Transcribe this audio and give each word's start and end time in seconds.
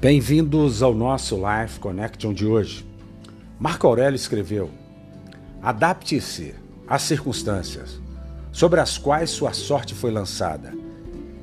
Bem-vindos 0.00 0.82
ao 0.82 0.94
nosso 0.94 1.36
Life 1.36 1.78
Connection 1.78 2.32
de 2.32 2.46
hoje. 2.46 2.86
Marco 3.58 3.86
Aurélio 3.86 4.16
escreveu: 4.16 4.70
Adapte-se 5.60 6.54
às 6.88 7.02
circunstâncias 7.02 8.00
sobre 8.50 8.80
as 8.80 8.96
quais 8.96 9.28
sua 9.28 9.52
sorte 9.52 9.94
foi 9.94 10.10
lançada 10.10 10.72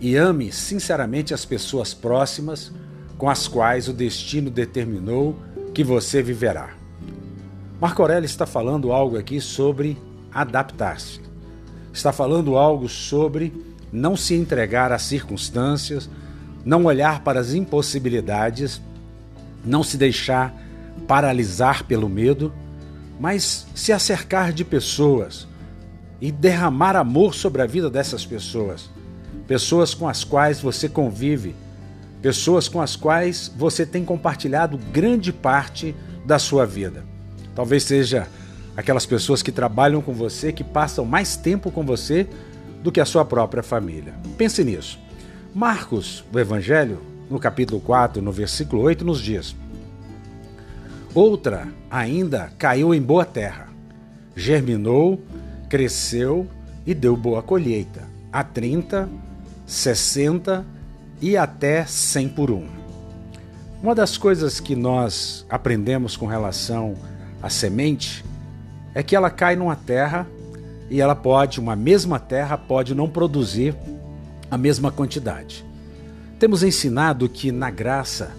e 0.00 0.14
ame 0.14 0.52
sinceramente 0.52 1.34
as 1.34 1.44
pessoas 1.44 1.92
próximas 1.92 2.70
com 3.18 3.28
as 3.28 3.48
quais 3.48 3.88
o 3.88 3.92
destino 3.92 4.52
determinou 4.52 5.36
que 5.74 5.82
você 5.82 6.22
viverá. 6.22 6.76
Marco 7.80 8.02
Aurélio 8.02 8.24
está 8.24 8.46
falando 8.46 8.92
algo 8.92 9.18
aqui 9.18 9.40
sobre 9.40 9.98
adaptar-se. 10.32 11.20
Está 11.92 12.12
falando 12.12 12.56
algo 12.56 12.88
sobre 12.88 13.52
não 13.92 14.16
se 14.16 14.32
entregar 14.32 14.92
às 14.92 15.02
circunstâncias 15.02 16.08
não 16.64 16.84
olhar 16.84 17.20
para 17.20 17.40
as 17.40 17.52
impossibilidades, 17.52 18.80
não 19.64 19.82
se 19.82 19.96
deixar 19.96 20.54
paralisar 21.06 21.84
pelo 21.84 22.08
medo, 22.08 22.52
mas 23.20 23.66
se 23.74 23.92
acercar 23.92 24.52
de 24.52 24.64
pessoas 24.64 25.46
e 26.20 26.32
derramar 26.32 26.96
amor 26.96 27.34
sobre 27.34 27.62
a 27.62 27.66
vida 27.66 27.90
dessas 27.90 28.24
pessoas. 28.24 28.88
Pessoas 29.46 29.92
com 29.92 30.08
as 30.08 30.24
quais 30.24 30.60
você 30.60 30.88
convive, 30.88 31.54
pessoas 32.22 32.68
com 32.68 32.80
as 32.80 32.96
quais 32.96 33.52
você 33.54 33.84
tem 33.84 34.04
compartilhado 34.04 34.78
grande 34.90 35.32
parte 35.32 35.94
da 36.24 36.38
sua 36.38 36.64
vida. 36.64 37.04
Talvez 37.54 37.84
seja 37.84 38.26
aquelas 38.76 39.04
pessoas 39.06 39.42
que 39.42 39.52
trabalham 39.52 40.00
com 40.00 40.12
você, 40.12 40.52
que 40.52 40.64
passam 40.64 41.04
mais 41.04 41.36
tempo 41.36 41.70
com 41.70 41.84
você 41.84 42.26
do 42.82 42.90
que 42.90 43.00
a 43.00 43.04
sua 43.04 43.24
própria 43.24 43.62
família. 43.62 44.14
Pense 44.36 44.64
nisso. 44.64 45.03
Marcos, 45.54 46.24
o 46.32 46.38
Evangelho, 46.40 47.00
no 47.30 47.38
capítulo 47.38 47.80
4, 47.80 48.20
no 48.20 48.32
versículo 48.32 48.82
8, 48.82 49.04
nos 49.04 49.20
diz: 49.20 49.54
Outra 51.14 51.68
ainda 51.88 52.50
caiu 52.58 52.92
em 52.92 53.00
boa 53.00 53.24
terra, 53.24 53.68
germinou, 54.34 55.22
cresceu 55.68 56.48
e 56.84 56.92
deu 56.92 57.16
boa 57.16 57.40
colheita, 57.40 58.02
a 58.32 58.42
30, 58.42 59.08
60 59.64 60.66
e 61.22 61.36
até 61.36 61.86
100 61.86 62.30
por 62.30 62.50
um. 62.50 62.66
Uma 63.80 63.94
das 63.94 64.18
coisas 64.18 64.58
que 64.58 64.74
nós 64.74 65.46
aprendemos 65.48 66.16
com 66.16 66.26
relação 66.26 66.96
à 67.40 67.48
semente 67.48 68.24
é 68.92 69.04
que 69.04 69.14
ela 69.14 69.30
cai 69.30 69.54
numa 69.54 69.76
terra 69.76 70.26
e 70.90 71.00
ela 71.00 71.14
pode, 71.14 71.60
uma 71.60 71.76
mesma 71.76 72.18
terra 72.18 72.58
pode 72.58 72.92
não 72.92 73.08
produzir 73.08 73.72
a 74.50 74.58
mesma 74.58 74.90
quantidade. 74.90 75.64
Temos 76.38 76.62
ensinado 76.62 77.28
que 77.28 77.50
na 77.50 77.70
graça, 77.70 78.32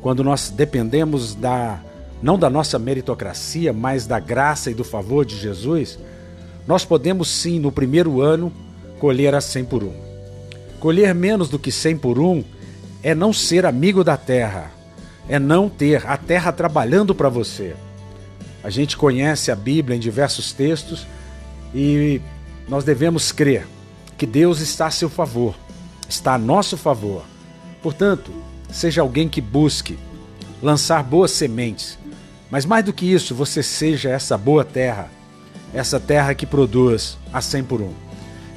quando 0.00 0.24
nós 0.24 0.50
dependemos 0.50 1.34
da 1.34 1.80
não 2.22 2.38
da 2.38 2.48
nossa 2.48 2.78
meritocracia, 2.78 3.72
mas 3.72 4.06
da 4.06 4.18
graça 4.18 4.70
e 4.70 4.74
do 4.74 4.82
favor 4.82 5.24
de 5.24 5.36
Jesus, 5.36 5.98
nós 6.66 6.84
podemos 6.84 7.28
sim, 7.28 7.58
no 7.58 7.70
primeiro 7.70 8.20
ano, 8.22 8.52
colher 8.98 9.34
a 9.34 9.40
100 9.40 9.64
por 9.66 9.84
um. 9.84 9.92
Colher 10.80 11.14
menos 11.14 11.48
do 11.48 11.58
que 11.58 11.70
100 11.70 11.98
por 11.98 12.18
um 12.18 12.42
é 13.02 13.14
não 13.14 13.32
ser 13.32 13.66
amigo 13.66 14.02
da 14.02 14.16
terra, 14.16 14.70
é 15.28 15.38
não 15.38 15.68
ter 15.68 16.06
a 16.06 16.16
terra 16.16 16.50
trabalhando 16.52 17.14
para 17.14 17.28
você. 17.28 17.76
A 18.64 18.70
gente 18.70 18.96
conhece 18.96 19.52
a 19.52 19.54
Bíblia 19.54 19.96
em 19.96 20.00
diversos 20.00 20.52
textos 20.52 21.06
e 21.74 22.20
nós 22.68 22.82
devemos 22.82 23.30
crer 23.30 23.66
que 24.16 24.26
Deus 24.26 24.60
está 24.60 24.86
a 24.86 24.90
seu 24.90 25.08
favor, 25.08 25.54
está 26.08 26.34
a 26.34 26.38
nosso 26.38 26.76
favor. 26.76 27.24
Portanto, 27.82 28.32
seja 28.70 29.00
alguém 29.00 29.28
que 29.28 29.40
busque 29.40 29.98
lançar 30.62 31.02
boas 31.02 31.30
sementes, 31.30 31.98
mas 32.50 32.64
mais 32.64 32.84
do 32.84 32.92
que 32.92 33.06
isso, 33.06 33.34
você 33.34 33.62
seja 33.62 34.08
essa 34.08 34.38
boa 34.38 34.64
terra, 34.64 35.10
essa 35.74 36.00
terra 36.00 36.34
que 36.34 36.46
produz 36.46 37.18
a 37.32 37.40
100 37.40 37.64
por 37.64 37.80
um. 37.80 37.92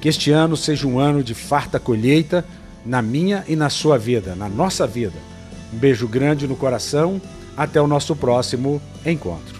Que 0.00 0.08
este 0.08 0.30
ano 0.30 0.56
seja 0.56 0.86
um 0.86 0.98
ano 0.98 1.22
de 1.22 1.34
farta 1.34 1.80
colheita 1.80 2.44
na 2.84 3.00
minha 3.02 3.44
e 3.48 3.56
na 3.56 3.70
sua 3.70 3.98
vida, 3.98 4.34
na 4.34 4.48
nossa 4.48 4.86
vida. 4.86 5.18
Um 5.72 5.78
beijo 5.78 6.06
grande 6.06 6.46
no 6.46 6.56
coração. 6.56 7.20
Até 7.56 7.80
o 7.80 7.86
nosso 7.86 8.14
próximo 8.14 8.82
encontro. 9.04 9.55